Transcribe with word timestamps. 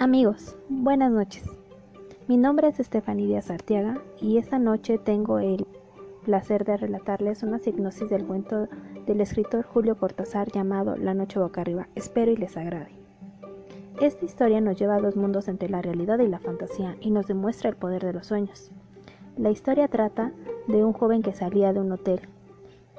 Amigos, 0.00 0.56
buenas 0.68 1.10
noches. 1.10 1.42
Mi 2.28 2.36
nombre 2.36 2.68
es 2.68 2.78
Estefanía 2.78 3.26
Díaz 3.26 3.50
Arteaga 3.50 4.00
y 4.20 4.38
esta 4.38 4.60
noche 4.60 4.96
tengo 4.96 5.40
el 5.40 5.66
placer 6.24 6.64
de 6.64 6.76
relatarles 6.76 7.42
una 7.42 7.58
hipnosis 7.66 8.08
del 8.08 8.24
cuento 8.24 8.68
del 9.06 9.20
escritor 9.20 9.64
Julio 9.64 9.96
Cortázar 9.96 10.52
llamado 10.52 10.96
La 10.96 11.14
noche 11.14 11.40
boca 11.40 11.62
arriba. 11.62 11.88
Espero 11.96 12.30
y 12.30 12.36
les 12.36 12.56
agrade. 12.56 12.92
Esta 14.00 14.24
historia 14.24 14.60
nos 14.60 14.78
lleva 14.78 14.94
a 14.94 15.00
dos 15.00 15.16
mundos 15.16 15.48
entre 15.48 15.68
la 15.68 15.82
realidad 15.82 16.20
y 16.20 16.28
la 16.28 16.38
fantasía 16.38 16.94
y 17.00 17.10
nos 17.10 17.26
demuestra 17.26 17.68
el 17.68 17.74
poder 17.74 18.04
de 18.04 18.12
los 18.12 18.28
sueños. 18.28 18.70
La 19.36 19.50
historia 19.50 19.88
trata 19.88 20.30
de 20.68 20.84
un 20.84 20.92
joven 20.92 21.22
que 21.22 21.32
salía 21.32 21.72
de 21.72 21.80
un 21.80 21.90
hotel 21.90 22.20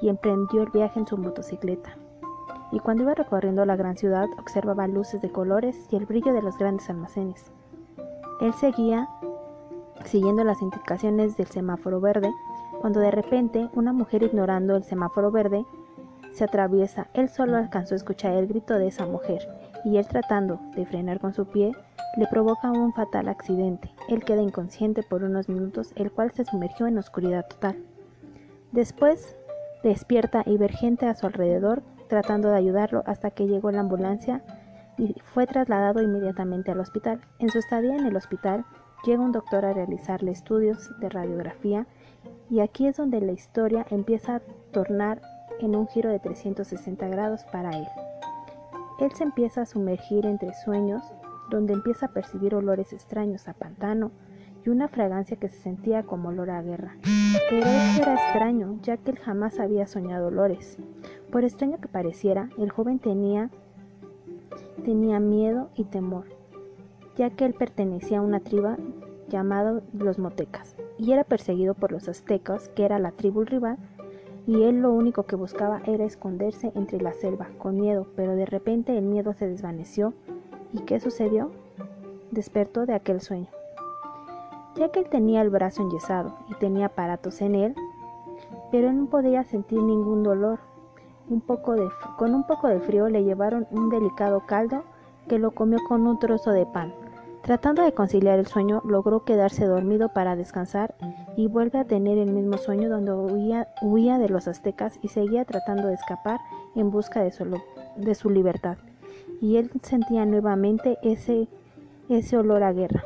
y 0.02 0.10
emprendió 0.10 0.64
el 0.64 0.70
viaje 0.70 1.00
en 1.00 1.06
su 1.06 1.16
motocicleta 1.16 1.96
y 2.72 2.80
cuando 2.80 3.02
iba 3.02 3.14
recorriendo 3.14 3.64
la 3.64 3.76
gran 3.76 3.96
ciudad 3.96 4.28
observaba 4.38 4.86
luces 4.86 5.20
de 5.20 5.30
colores 5.30 5.76
y 5.90 5.96
el 5.96 6.06
brillo 6.06 6.32
de 6.32 6.42
los 6.42 6.56
grandes 6.58 6.88
almacenes. 6.88 7.50
Él 8.40 8.52
seguía 8.54 9.08
siguiendo 10.04 10.44
las 10.44 10.62
indicaciones 10.62 11.36
del 11.36 11.46
semáforo 11.46 12.00
verde, 12.00 12.32
cuando 12.80 13.00
de 13.00 13.10
repente 13.10 13.68
una 13.74 13.92
mujer 13.92 14.22
ignorando 14.22 14.76
el 14.76 14.84
semáforo 14.84 15.30
verde 15.30 15.64
se 16.32 16.44
atraviesa. 16.44 17.08
Él 17.14 17.28
solo 17.28 17.56
alcanzó 17.56 17.94
a 17.94 17.96
escuchar 17.96 18.34
el 18.34 18.46
grito 18.46 18.78
de 18.78 18.88
esa 18.88 19.06
mujer 19.06 19.46
y 19.84 19.96
él 19.96 20.06
tratando 20.06 20.60
de 20.74 20.86
frenar 20.86 21.20
con 21.20 21.34
su 21.34 21.46
pie 21.46 21.72
le 22.16 22.26
provoca 22.26 22.70
un 22.70 22.92
fatal 22.92 23.28
accidente. 23.28 23.90
Él 24.08 24.24
queda 24.24 24.42
inconsciente 24.42 25.02
por 25.02 25.22
unos 25.22 25.48
minutos, 25.48 25.92
el 25.96 26.10
cual 26.10 26.32
se 26.32 26.44
sumergió 26.44 26.86
en 26.86 26.98
oscuridad 26.98 27.46
total. 27.46 27.76
Después 28.72 29.36
despierta 29.82 30.42
y 30.46 30.56
ver 30.56 30.72
gente 30.72 31.06
a 31.06 31.14
su 31.14 31.26
alrededor 31.26 31.82
tratando 32.10 32.50
de 32.50 32.56
ayudarlo 32.56 33.02
hasta 33.06 33.30
que 33.30 33.46
llegó 33.46 33.70
la 33.70 33.80
ambulancia 33.80 34.42
y 34.98 35.14
fue 35.32 35.46
trasladado 35.46 36.02
inmediatamente 36.02 36.72
al 36.72 36.80
hospital. 36.80 37.20
En 37.38 37.48
su 37.48 37.58
estadía 37.58 37.96
en 37.96 38.04
el 38.04 38.16
hospital, 38.16 38.66
llega 39.06 39.22
un 39.22 39.32
doctor 39.32 39.64
a 39.64 39.72
realizarle 39.72 40.32
estudios 40.32 40.90
de 40.98 41.08
radiografía 41.08 41.86
y 42.50 42.60
aquí 42.60 42.86
es 42.86 42.96
donde 42.96 43.20
la 43.20 43.32
historia 43.32 43.86
empieza 43.90 44.36
a 44.36 44.40
tornar 44.72 45.22
en 45.60 45.76
un 45.76 45.86
giro 45.86 46.10
de 46.10 46.18
360 46.18 47.08
grados 47.08 47.44
para 47.44 47.70
él. 47.70 47.86
Él 48.98 49.12
se 49.12 49.24
empieza 49.24 49.62
a 49.62 49.66
sumergir 49.66 50.26
entre 50.26 50.52
sueños, 50.52 51.02
donde 51.48 51.72
empieza 51.72 52.06
a 52.06 52.12
percibir 52.12 52.54
olores 52.54 52.92
extraños 52.92 53.48
a 53.48 53.54
pantano 53.54 54.10
y 54.66 54.68
una 54.68 54.88
fragancia 54.88 55.38
que 55.38 55.48
se 55.48 55.60
sentía 55.60 56.02
como 56.02 56.28
olor 56.30 56.50
a 56.50 56.60
guerra. 56.60 56.96
Pero 57.48 57.66
esto 57.66 58.02
era 58.02 58.14
extraño, 58.14 58.78
ya 58.82 58.96
que 58.96 59.12
él 59.12 59.18
jamás 59.18 59.58
había 59.58 59.86
soñado 59.86 60.26
olores. 60.26 60.76
Por 61.30 61.44
extraño 61.44 61.78
que 61.80 61.88
pareciera, 61.88 62.50
el 62.58 62.70
joven 62.70 62.98
tenía, 62.98 63.50
tenía 64.84 65.20
miedo 65.20 65.68
y 65.76 65.84
temor, 65.84 66.24
ya 67.16 67.30
que 67.30 67.44
él 67.44 67.54
pertenecía 67.54 68.18
a 68.18 68.22
una 68.22 68.40
tribu 68.40 68.76
llamada 69.28 69.80
los 69.92 70.18
Motecas, 70.18 70.74
y 70.98 71.12
era 71.12 71.22
perseguido 71.22 71.74
por 71.74 71.92
los 71.92 72.08
aztecas, 72.08 72.68
que 72.70 72.84
era 72.84 72.98
la 72.98 73.12
tribu 73.12 73.44
rival, 73.44 73.78
y 74.48 74.64
él 74.64 74.80
lo 74.80 74.92
único 74.92 75.22
que 75.22 75.36
buscaba 75.36 75.80
era 75.86 76.04
esconderse 76.04 76.72
entre 76.74 77.00
la 77.00 77.12
selva, 77.12 77.48
con 77.58 77.76
miedo, 77.80 78.08
pero 78.16 78.34
de 78.34 78.46
repente 78.46 78.98
el 78.98 79.04
miedo 79.04 79.32
se 79.32 79.46
desvaneció. 79.46 80.12
¿Y 80.72 80.80
qué 80.80 80.98
sucedió? 80.98 81.52
Despertó 82.32 82.86
de 82.86 82.94
aquel 82.94 83.20
sueño. 83.20 83.46
Ya 84.74 84.90
que 84.90 85.00
él 85.00 85.08
tenía 85.08 85.42
el 85.42 85.50
brazo 85.50 85.82
enyesado 85.82 86.34
y 86.48 86.54
tenía 86.54 86.86
aparatos 86.86 87.40
en 87.40 87.54
él, 87.54 87.74
pero 88.72 88.88
él 88.88 88.98
no 88.98 89.06
podía 89.06 89.44
sentir 89.44 89.80
ningún 89.80 90.22
dolor, 90.22 90.58
con 92.18 92.34
un 92.34 92.42
poco 92.44 92.68
de 92.68 92.80
frío 92.80 93.08
le 93.08 93.22
llevaron 93.22 93.66
un 93.70 93.88
delicado 93.88 94.46
caldo 94.46 94.82
que 95.28 95.38
lo 95.38 95.52
comió 95.52 95.78
con 95.86 96.06
un 96.06 96.18
trozo 96.18 96.50
de 96.50 96.66
pan. 96.66 96.92
Tratando 97.42 97.82
de 97.82 97.92
conciliar 97.92 98.38
el 98.38 98.46
sueño, 98.46 98.82
logró 98.84 99.24
quedarse 99.24 99.64
dormido 99.64 100.10
para 100.10 100.36
descansar 100.36 100.94
y 101.36 101.46
vuelve 101.46 101.78
a 101.78 101.84
tener 101.84 102.18
el 102.18 102.32
mismo 102.32 102.58
sueño 102.58 102.90
donde 102.90 103.12
huía, 103.12 104.18
de 104.18 104.28
los 104.28 104.48
aztecas 104.48 104.98
y 105.02 105.08
seguía 105.08 105.44
tratando 105.44 105.88
de 105.88 105.94
escapar 105.94 106.40
en 106.74 106.90
busca 106.90 107.22
de 107.22 107.30
su, 107.30 107.44
de 107.44 108.30
libertad. 108.30 108.76
Y 109.40 109.56
él 109.56 109.70
sentía 109.82 110.26
nuevamente 110.26 110.98
ese, 111.02 111.48
olor 112.36 112.62
a 112.62 112.72
guerra. 112.72 113.04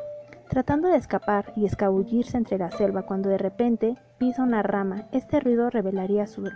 Tratando 0.48 0.88
de 0.88 0.96
escapar 0.96 1.52
y 1.56 1.66
escabullirse 1.66 2.36
entre 2.36 2.58
la 2.58 2.70
selva 2.70 3.02
cuando 3.02 3.28
de 3.28 3.38
repente 3.38 3.96
pisa 4.18 4.42
una 4.42 4.62
rama, 4.62 5.06
este 5.12 5.40
ruido 5.40 5.70
revelaría 5.70 6.26
su 6.26 6.50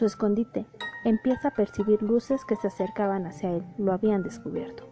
escondite. 0.00 0.66
Empieza 1.04 1.48
a 1.48 1.54
percibir 1.54 2.02
luces 2.02 2.44
que 2.44 2.56
se 2.56 2.66
acercaban 2.66 3.26
hacia 3.26 3.52
él, 3.52 3.64
lo 3.78 3.92
habían 3.92 4.22
descubierto, 4.22 4.84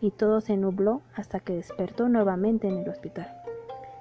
y 0.00 0.10
todo 0.10 0.40
se 0.40 0.56
nubló 0.56 1.02
hasta 1.14 1.38
que 1.38 1.54
despertó 1.54 2.08
nuevamente 2.08 2.68
en 2.68 2.78
el 2.78 2.88
hospital. 2.88 3.32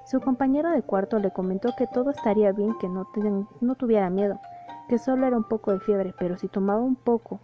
Su 0.06 0.20
compañero 0.20 0.72
de 0.72 0.82
cuarto 0.82 1.20
le 1.20 1.32
comentó 1.32 1.70
que 1.78 1.88
todo 1.88 2.10
estaría 2.10 2.52
bien, 2.52 2.76
que 2.80 2.90
no, 2.90 3.06
tuviera 3.76 4.10
miedo, 4.10 4.40
que 4.90 4.98
solo 4.98 5.28
era 5.28 5.38
un 5.38 5.44
poco 5.44 5.72
de 5.72 5.80
fiebre, 5.80 6.14
pero 6.18 6.38
si 6.38 6.48
tomaba 6.48 6.82
un 6.82 6.96
poco 6.96 7.40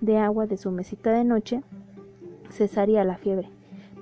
de 0.00 0.16
agua 0.18 0.46
de 0.46 0.56
su 0.56 0.70
mesita 0.70 1.12
de 1.12 1.24
noche, 1.24 1.62
cesaría 2.50 3.04
la 3.04 3.18
fiebre. 3.18 3.50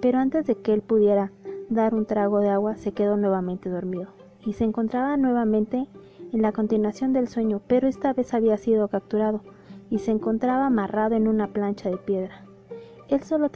Pero 0.01 0.21
antes 0.21 0.47
de 0.47 0.55
que 0.55 0.73
él 0.73 0.81
pudiera 0.81 1.33
dar 1.69 1.95
un 1.95 2.07
trago 2.07 2.39
de 2.39 2.49
agua, 2.49 2.77
se 2.77 2.93
quedó 2.93 3.17
nuevamente 3.17 3.69
dormido, 3.69 4.09
y 4.47 4.53
se 4.53 4.65
encontraba 4.65 5.17
nuevamente 5.17 5.89
en 6.33 6.43
la 6.43 6.53
continuación 6.53 7.13
del 7.13 7.29
sueño, 7.29 7.61
pero 7.67 7.89
esta 7.89 8.13
vez 8.13 8.35
había 8.35 8.57
sido 8.59 8.89
capturado 8.89 9.43
y 9.91 9.99
se 9.99 10.11
encontraba 10.11 10.67
amarrado 10.67 11.15
en 11.15 11.29
una 11.29 11.49
plancha 11.49 11.91
de 11.91 11.97
piedra. 11.97 12.45
Él 13.09 13.23
solo, 13.23 13.51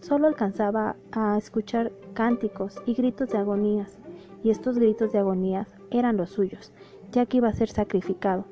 solo 0.00 0.26
alcanzaba 0.26 0.96
a 1.12 1.38
escuchar 1.38 1.92
cánticos 2.12 2.82
y 2.86 2.94
gritos 2.94 3.30
de 3.30 3.38
agonías, 3.38 3.98
y 4.42 4.50
estos 4.50 4.78
gritos 4.78 5.12
de 5.12 5.20
agonías 5.20 5.74
eran 5.90 6.16
los 6.16 6.30
suyos, 6.30 6.72
ya 7.10 7.26
que 7.26 7.38
iba 7.38 7.48
a 7.48 7.54
ser 7.54 7.70
sacrificado, 7.70 8.44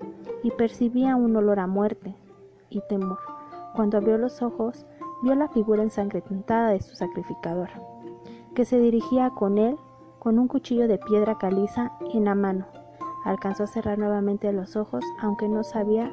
y 0.43 0.51
percibía 0.53 1.17
un 1.17 1.37
olor 1.37 1.59
a 1.59 1.67
muerte 1.67 2.15
y 2.71 2.81
temor. 2.89 3.19
Cuando 3.75 3.99
abrió 3.99 4.17
los 4.17 4.41
ojos, 4.43 4.87
vio 5.23 5.35
la 5.35 5.49
figura 5.49 5.83
ensangrentada 5.83 6.71
de 6.71 6.81
su 6.81 6.95
sacrificador, 6.95 7.69
que 8.55 8.65
se 8.65 8.79
dirigía 8.79 9.31
con 9.31 9.59
él 9.59 9.77
con 10.19 10.39
un 10.39 10.49
cuchillo 10.49 10.87
de 10.87 10.99
piedra 10.99 11.39
caliza 11.39 11.93
en 12.13 12.25
la 12.25 12.35
mano. 12.35 12.67
Alcanzó 13.25 13.65
a 13.65 13.69
cerrar 13.69 13.99
nuevamente 13.99 14.53
los 14.53 14.77
ojos, 14.77 15.05
aunque 15.21 15.49
no 15.49 15.63
sabía 15.63 16.13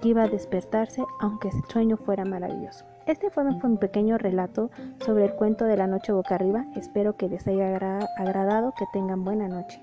que 0.00 0.08
iba 0.08 0.24
a 0.24 0.28
despertarse, 0.28 1.02
aunque 1.20 1.48
el 1.48 1.64
sueño 1.64 1.96
fuera 1.96 2.24
maravilloso. 2.24 2.84
Este 3.06 3.30
fue 3.30 3.44
mi 3.44 3.76
pequeño 3.76 4.16
relato 4.16 4.70
sobre 5.04 5.26
el 5.26 5.34
cuento 5.34 5.66
de 5.66 5.76
la 5.76 5.86
noche 5.86 6.12
boca 6.12 6.34
arriba. 6.34 6.64
Espero 6.74 7.16
que 7.16 7.28
les 7.28 7.46
haya 7.46 7.76
agradado, 8.18 8.72
que 8.78 8.86
tengan 8.92 9.24
buena 9.24 9.46
noche. 9.46 9.80